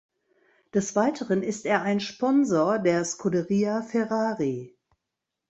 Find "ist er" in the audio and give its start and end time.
1.43-1.83